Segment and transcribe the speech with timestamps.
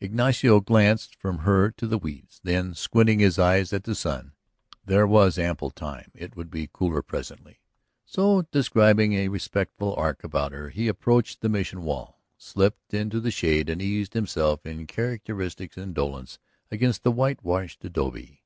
[0.00, 4.32] Ignacio glanced from her to the weeds, then, squinting his eyes, at the sun.
[4.84, 7.60] There was ample time, it would be cooler presently.
[8.04, 13.30] So, describing a respectful arc about her, he approached the Mission wall, slipped into the
[13.30, 16.40] shade, and eased himself in characteristic indolence
[16.72, 18.42] against the white washed adobe.